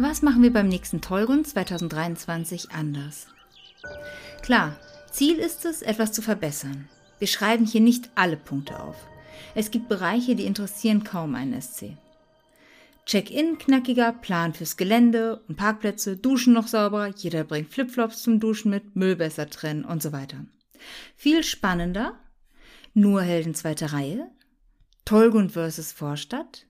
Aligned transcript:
Was 0.00 0.22
machen 0.22 0.44
wir 0.44 0.52
beim 0.52 0.68
nächsten 0.68 1.00
Tollgrund 1.00 1.48
2023 1.48 2.70
anders? 2.70 3.26
Klar, 4.42 4.78
Ziel 5.10 5.38
ist 5.38 5.64
es, 5.64 5.82
etwas 5.82 6.12
zu 6.12 6.22
verbessern. 6.22 6.88
Wir 7.18 7.26
schreiben 7.26 7.66
hier 7.66 7.80
nicht 7.80 8.08
alle 8.14 8.36
Punkte 8.36 8.78
auf. 8.78 8.94
Es 9.56 9.72
gibt 9.72 9.88
Bereiche, 9.88 10.36
die 10.36 10.46
interessieren 10.46 11.02
kaum 11.02 11.34
einen 11.34 11.60
SC. 11.60 11.96
Check-in 13.06 13.58
knackiger, 13.58 14.12
Plan 14.12 14.54
fürs 14.54 14.76
Gelände 14.76 15.42
und 15.48 15.56
Parkplätze, 15.56 16.16
Duschen 16.16 16.52
noch 16.52 16.68
sauberer, 16.68 17.08
jeder 17.16 17.42
bringt 17.42 17.74
Flipflops 17.74 18.22
zum 18.22 18.38
Duschen 18.38 18.70
mit, 18.70 18.94
Müll 18.94 19.16
besser 19.16 19.50
trennen 19.50 19.84
und 19.84 20.00
so 20.00 20.12
weiter. 20.12 20.46
Viel 21.16 21.42
spannender, 21.42 22.16
nur 22.94 23.22
Helden 23.22 23.56
zweiter 23.56 23.92
Reihe, 23.92 24.30
Tollgund 25.04 25.50
vs. 25.50 25.90
Vorstadt, 25.90 26.66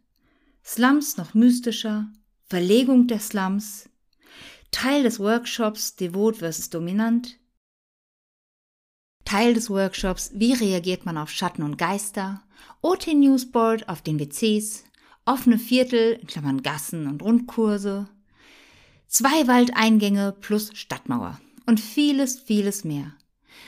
Slums 0.65 1.19
noch 1.19 1.35
mystischer, 1.35 2.11
Verlegung 2.51 3.07
der 3.07 3.21
Slums, 3.21 3.91
Teil 4.71 5.03
des 5.03 5.21
Workshops 5.21 5.97
Devot 5.97 6.39
vs. 6.39 6.71
Dominant, 6.71 7.39
Teil 9.27 9.53
des 9.53 9.69
Workshops 9.69 10.31
Wie 10.33 10.55
reagiert 10.55 11.05
man 11.05 11.19
auf 11.19 11.29
Schatten 11.31 11.63
und 11.63 11.77
Geister, 11.77 12.43
OT 12.81 13.09
Newsboard 13.09 13.91
auf 13.91 14.01
den 14.01 14.19
WCs, 14.19 14.85
offene 15.27 15.59
Viertel, 15.59 16.15
in 16.23 16.27
Klammern 16.27 16.63
Gassen 16.63 17.07
und 17.07 17.23
Rundkurse, 17.23 18.09
zwei 19.09 19.47
Waldeingänge 19.47 20.35
plus 20.41 20.71
Stadtmauer 20.73 21.39
und 21.67 21.81
vieles, 21.81 22.41
vieles 22.41 22.83
mehr. 22.83 23.13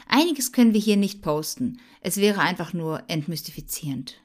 Einiges 0.07 0.52
können 0.52 0.73
wir 0.73 0.80
hier 0.80 0.97
nicht 0.97 1.21
posten, 1.21 1.83
es 2.01 2.16
wäre 2.16 2.41
einfach 2.41 2.73
nur 2.73 3.02
entmystifizierend. 3.09 4.23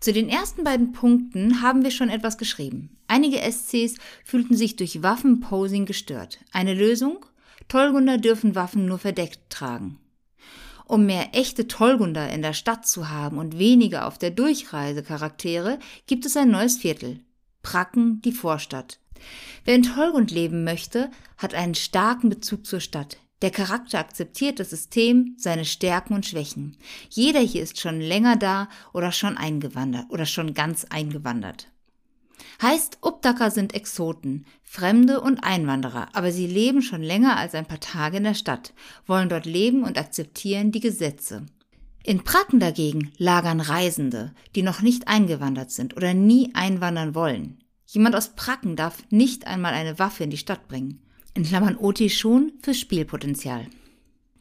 Zu 0.00 0.12
den 0.12 0.28
ersten 0.28 0.64
beiden 0.64 0.92
Punkten 0.92 1.62
haben 1.62 1.82
wir 1.82 1.90
schon 1.90 2.08
etwas 2.08 2.38
geschrieben. 2.38 2.96
Einige 3.06 3.38
SCs 3.38 3.96
fühlten 4.24 4.56
sich 4.56 4.76
durch 4.76 5.02
Waffenposing 5.02 5.86
gestört. 5.86 6.38
Eine 6.52 6.74
Lösung? 6.74 7.24
Tollgunder 7.68 8.18
dürfen 8.18 8.54
Waffen 8.54 8.86
nur 8.86 8.98
verdeckt 8.98 9.50
tragen. 9.50 9.98
Um 10.86 11.04
mehr 11.04 11.34
echte 11.34 11.68
Tollgunder 11.68 12.30
in 12.30 12.40
der 12.40 12.54
Stadt 12.54 12.86
zu 12.86 13.10
haben 13.10 13.36
und 13.36 13.58
weniger 13.58 14.06
auf 14.06 14.16
der 14.16 14.30
Durchreise 14.30 15.02
Charaktere, 15.02 15.78
gibt 16.06 16.24
es 16.24 16.36
ein 16.36 16.50
neues 16.50 16.78
Viertel. 16.78 17.20
Pracken, 17.62 18.22
die 18.22 18.32
Vorstadt. 18.32 18.98
Wer 19.64 19.74
in 19.74 19.82
Tollgund 19.82 20.30
leben 20.30 20.64
möchte, 20.64 21.10
hat 21.36 21.52
einen 21.52 21.74
starken 21.74 22.30
Bezug 22.30 22.64
zur 22.64 22.80
Stadt. 22.80 23.18
Der 23.40 23.50
Charakter 23.52 24.00
akzeptiert 24.00 24.58
das 24.58 24.70
System, 24.70 25.36
seine 25.38 25.64
Stärken 25.64 26.14
und 26.14 26.26
Schwächen. 26.26 26.76
Jeder 27.08 27.40
hier 27.40 27.62
ist 27.62 27.80
schon 27.80 28.00
länger 28.00 28.36
da 28.36 28.68
oder 28.92 29.12
schon 29.12 29.36
eingewandert 29.36 30.06
oder 30.10 30.26
schon 30.26 30.54
ganz 30.54 30.86
eingewandert. 30.90 31.68
Heißt, 32.60 32.98
Updaker 33.02 33.52
sind 33.52 33.74
Exoten, 33.74 34.44
Fremde 34.64 35.20
und 35.20 35.44
Einwanderer, 35.44 36.08
aber 36.14 36.32
sie 36.32 36.48
leben 36.48 36.82
schon 36.82 37.02
länger 37.02 37.36
als 37.36 37.54
ein 37.54 37.66
paar 37.66 37.78
Tage 37.78 38.16
in 38.16 38.24
der 38.24 38.34
Stadt, 38.34 38.74
wollen 39.06 39.28
dort 39.28 39.46
leben 39.46 39.84
und 39.84 39.98
akzeptieren 39.98 40.72
die 40.72 40.80
Gesetze. 40.80 41.46
In 42.02 42.24
Praken 42.24 42.58
dagegen 42.58 43.12
lagern 43.18 43.60
Reisende, 43.60 44.34
die 44.56 44.62
noch 44.62 44.82
nicht 44.82 45.06
eingewandert 45.06 45.70
sind 45.70 45.96
oder 45.96 46.14
nie 46.14 46.52
einwandern 46.54 47.14
wollen. 47.14 47.62
Jemand 47.86 48.16
aus 48.16 48.34
Praken 48.34 48.74
darf 48.74 49.04
nicht 49.10 49.46
einmal 49.46 49.74
eine 49.74 49.98
Waffe 50.00 50.24
in 50.24 50.30
die 50.30 50.36
Stadt 50.36 50.66
bringen 50.66 51.00
in 51.38 51.44
Klammern 51.44 51.76
OT 51.76 52.10
schon 52.10 52.52
fürs 52.62 52.80
Spielpotenzial. 52.80 53.68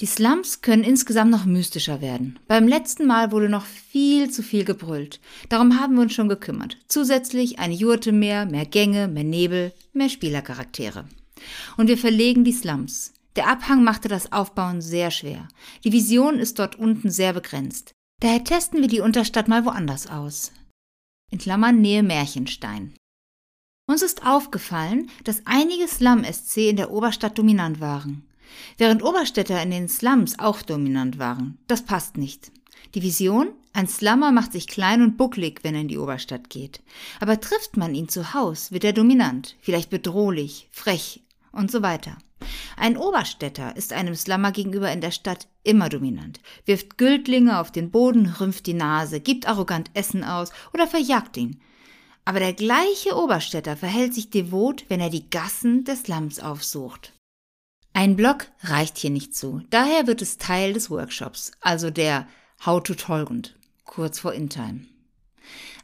Die 0.01 0.07
Slums 0.07 0.61
können 0.61 0.83
insgesamt 0.83 1.29
noch 1.29 1.45
mystischer 1.45 2.01
werden. 2.01 2.39
Beim 2.47 2.67
letzten 2.67 3.05
Mal 3.05 3.31
wurde 3.31 3.49
noch 3.49 3.65
viel 3.65 4.31
zu 4.31 4.41
viel 4.41 4.65
gebrüllt. 4.65 5.19
Darum 5.49 5.79
haben 5.79 5.95
wir 5.95 6.01
uns 6.01 6.13
schon 6.13 6.27
gekümmert. 6.27 6.77
Zusätzlich 6.87 7.59
eine 7.59 7.75
Jurte 7.75 8.11
mehr, 8.11 8.47
mehr 8.47 8.65
Gänge, 8.65 9.07
mehr 9.07 9.23
Nebel, 9.23 9.73
mehr 9.93 10.09
Spielercharaktere. 10.09 11.05
Und 11.77 11.87
wir 11.87 11.99
verlegen 11.99 12.43
die 12.43 12.51
Slums. 12.51 13.13
Der 13.35 13.47
Abhang 13.47 13.83
machte 13.83 14.07
das 14.07 14.31
Aufbauen 14.31 14.81
sehr 14.81 15.11
schwer. 15.11 15.47
Die 15.83 15.93
Vision 15.93 16.39
ist 16.39 16.57
dort 16.57 16.77
unten 16.77 17.11
sehr 17.11 17.33
begrenzt. 17.33 17.91
Daher 18.21 18.43
testen 18.43 18.81
wir 18.81 18.87
die 18.87 19.01
Unterstadt 19.01 19.47
mal 19.47 19.65
woanders 19.65 20.07
aus. 20.07 20.51
In 21.31 21.37
Klammern 21.37 21.79
Nähe 21.79 22.01
Märchenstein. 22.01 22.93
Uns 23.89 24.01
ist 24.01 24.25
aufgefallen, 24.25 25.09
dass 25.23 25.43
einige 25.45 25.87
Slum-SC 25.87 26.57
in 26.69 26.75
der 26.75 26.91
Oberstadt 26.91 27.37
dominant 27.37 27.79
waren, 27.79 28.27
während 28.77 29.01
Oberstädter 29.01 29.63
in 29.63 29.71
den 29.71 29.87
Slums 29.87 30.39
auch 30.39 30.61
dominant 30.61 31.19
waren. 31.19 31.57
Das 31.67 31.85
passt 31.85 32.17
nicht. 32.17 32.51
Die 32.95 33.01
Vision? 33.01 33.47
Ein 33.71 33.87
Slummer 33.87 34.33
macht 34.33 34.51
sich 34.51 34.67
klein 34.67 35.01
und 35.01 35.15
bucklig, 35.15 35.61
wenn 35.63 35.73
er 35.73 35.81
in 35.81 35.87
die 35.87 35.99
Oberstadt 35.99 36.49
geht. 36.49 36.81
Aber 37.21 37.39
trifft 37.39 37.77
man 37.77 37.95
ihn 37.95 38.09
zu 38.09 38.33
Haus, 38.33 38.73
wird 38.73 38.83
er 38.83 38.91
dominant, 38.91 39.55
vielleicht 39.61 39.89
bedrohlich, 39.89 40.67
frech 40.73 41.21
und 41.53 41.71
so 41.71 41.81
weiter. 41.81 42.17
Ein 42.75 42.97
Oberstädter 42.97 43.77
ist 43.77 43.93
einem 43.93 44.15
Slummer 44.15 44.51
gegenüber 44.51 44.91
in 44.91 44.99
der 44.99 45.11
Stadt 45.11 45.47
immer 45.63 45.87
dominant, 45.87 46.41
wirft 46.65 46.97
Güldlinge 46.97 47.57
auf 47.57 47.71
den 47.71 47.89
Boden, 47.89 48.35
rümpft 48.37 48.65
die 48.65 48.73
Nase, 48.73 49.21
gibt 49.21 49.47
arrogant 49.47 49.91
Essen 49.93 50.25
aus 50.25 50.51
oder 50.73 50.87
verjagt 50.87 51.37
ihn. 51.37 51.61
Aber 52.27 52.41
der 52.41 52.51
gleiche 52.51 53.15
Oberstädter 53.15 53.77
verhält 53.77 54.13
sich 54.13 54.29
devot, 54.29 54.83
wenn 54.89 54.99
er 54.99 55.09
die 55.09 55.29
Gassen 55.29 55.85
des 55.85 56.01
Slums 56.01 56.41
aufsucht. 56.41 57.13
Ein 57.93 58.17
Block 58.17 58.47
reicht 58.63 58.97
hier 58.97 59.11
nicht 59.11 59.33
zu. 59.33 59.61
Daher 59.69 60.07
wird 60.07 60.21
es 60.21 60.37
Teil 60.37 60.73
des 60.73 60.89
Workshops, 60.89 61.53
also 61.61 61.89
der 61.89 62.27
How 62.65 62.83
to 62.83 62.95
Tollgund, 62.95 63.55
kurz 63.85 64.19
vor 64.19 64.33
Intime. 64.33 64.81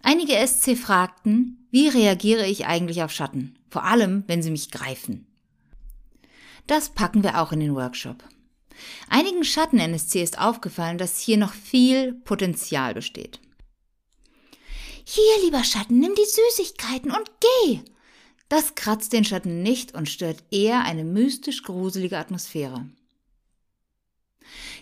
Einige 0.01 0.35
SC 0.45 0.77
fragten, 0.77 1.65
wie 1.71 1.87
reagiere 1.87 2.45
ich 2.45 2.65
eigentlich 2.65 3.03
auf 3.03 3.13
Schatten? 3.13 3.57
Vor 3.69 3.85
allem, 3.85 4.25
wenn 4.27 4.43
sie 4.43 4.51
mich 4.51 4.69
greifen. 4.69 5.25
Das 6.67 6.89
packen 6.89 7.23
wir 7.23 7.39
auch 7.39 7.53
in 7.53 7.61
den 7.61 7.73
Workshop. 7.73 8.21
Einigen 9.07 9.45
Schatten-NSC 9.45 10.21
ist 10.21 10.39
aufgefallen, 10.39 10.97
dass 10.97 11.19
hier 11.19 11.37
noch 11.37 11.53
viel 11.53 12.11
Potenzial 12.11 12.93
besteht. 12.93 13.39
Hier, 15.05 15.43
lieber 15.43 15.63
Schatten, 15.63 15.99
nimm 15.99 16.15
die 16.15 16.25
Süßigkeiten 16.25 17.11
und 17.11 17.29
geh. 17.39 17.79
Das 18.49 18.75
kratzt 18.75 19.13
den 19.13 19.25
Schatten 19.25 19.63
nicht 19.63 19.95
und 19.95 20.09
stört 20.09 20.43
eher 20.51 20.83
eine 20.83 21.03
mystisch 21.03 21.63
gruselige 21.63 22.17
Atmosphäre. 22.17 22.87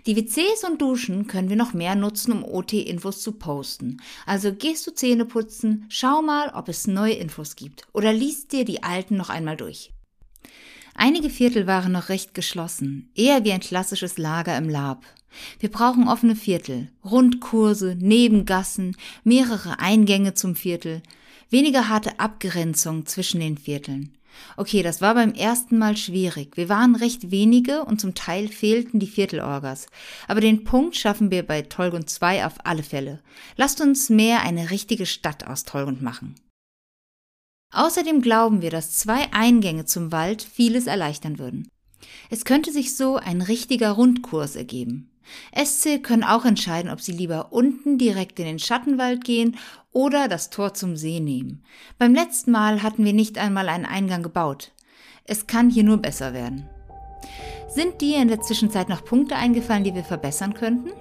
Die 0.05 0.15
WCs 0.15 0.63
und 0.63 0.81
Duschen 0.81 1.27
können 1.27 1.49
wir 1.49 1.55
noch 1.55 1.73
mehr 1.73 1.95
nutzen, 1.95 2.31
um 2.31 2.43
OT-Infos 2.43 3.21
zu 3.21 3.33
posten. 3.33 4.01
Also 4.25 4.53
gehst 4.53 4.87
du 4.87 4.91
Zähne 4.91 5.25
putzen, 5.25 5.85
schau 5.89 6.21
mal, 6.21 6.49
ob 6.55 6.69
es 6.69 6.87
neue 6.87 7.13
Infos 7.13 7.55
gibt 7.55 7.87
oder 7.93 8.11
liest 8.11 8.51
dir 8.51 8.65
die 8.65 8.83
alten 8.83 9.15
noch 9.15 9.29
einmal 9.29 9.57
durch. 9.57 9.91
Einige 11.03 11.31
Viertel 11.31 11.65
waren 11.65 11.93
noch 11.93 12.09
recht 12.09 12.35
geschlossen, 12.35 13.09
eher 13.15 13.43
wie 13.43 13.51
ein 13.51 13.59
klassisches 13.59 14.19
Lager 14.19 14.55
im 14.55 14.69
Lab. 14.69 15.03
Wir 15.59 15.71
brauchen 15.71 16.07
offene 16.07 16.35
Viertel, 16.35 16.91
Rundkurse, 17.03 17.97
Nebengassen, 17.99 18.95
mehrere 19.23 19.79
Eingänge 19.79 20.35
zum 20.35 20.55
Viertel, 20.55 21.01
weniger 21.49 21.89
harte 21.89 22.19
Abgrenzung 22.19 23.07
zwischen 23.07 23.39
den 23.39 23.57
Vierteln. 23.57 24.15
Okay, 24.57 24.83
das 24.83 25.01
war 25.01 25.15
beim 25.15 25.33
ersten 25.33 25.79
Mal 25.79 25.97
schwierig. 25.97 26.55
Wir 26.55 26.69
waren 26.69 26.95
recht 26.95 27.31
wenige 27.31 27.83
und 27.83 27.99
zum 27.99 28.13
Teil 28.13 28.47
fehlten 28.47 28.99
die 28.99 29.07
Viertelorgas. 29.07 29.87
Aber 30.27 30.39
den 30.39 30.65
Punkt 30.65 30.95
schaffen 30.95 31.31
wir 31.31 31.41
bei 31.41 31.63
Tolgund 31.63 32.11
2 32.11 32.45
auf 32.45 32.63
alle 32.63 32.83
Fälle. 32.83 33.23
Lasst 33.57 33.81
uns 33.81 34.11
mehr 34.11 34.43
eine 34.43 34.69
richtige 34.69 35.07
Stadt 35.07 35.47
aus 35.47 35.63
Tolgund 35.63 36.03
machen. 36.03 36.35
Außerdem 37.71 38.21
glauben 38.21 38.61
wir, 38.61 38.69
dass 38.69 38.97
zwei 38.97 39.31
Eingänge 39.31 39.85
zum 39.85 40.11
Wald 40.11 40.41
vieles 40.41 40.87
erleichtern 40.87 41.39
würden. 41.39 41.69
Es 42.29 42.45
könnte 42.45 42.71
sich 42.71 42.95
so 42.95 43.15
ein 43.15 43.41
richtiger 43.41 43.91
Rundkurs 43.91 44.55
ergeben. 44.55 45.09
SC 45.55 46.03
können 46.03 46.23
auch 46.23 46.45
entscheiden, 46.45 46.91
ob 46.91 46.99
sie 46.99 47.11
lieber 47.13 47.53
unten 47.53 47.97
direkt 47.97 48.39
in 48.39 48.45
den 48.45 48.59
Schattenwald 48.59 49.23
gehen 49.23 49.57
oder 49.91 50.27
das 50.27 50.49
Tor 50.49 50.73
zum 50.73 50.97
See 50.97 51.19
nehmen. 51.19 51.63
Beim 51.97 52.13
letzten 52.13 52.51
Mal 52.51 52.83
hatten 52.83 53.05
wir 53.05 53.13
nicht 53.13 53.37
einmal 53.37 53.69
einen 53.69 53.85
Eingang 53.85 54.23
gebaut. 54.23 54.71
Es 55.23 55.47
kann 55.47 55.69
hier 55.69 55.83
nur 55.83 55.97
besser 55.97 56.33
werden. 56.33 56.67
Sind 57.69 58.01
dir 58.01 58.21
in 58.21 58.27
der 58.27 58.41
Zwischenzeit 58.41 58.89
noch 58.89 59.05
Punkte 59.05 59.35
eingefallen, 59.35 59.83
die 59.85 59.95
wir 59.95 60.03
verbessern 60.03 60.53
könnten? 60.53 60.91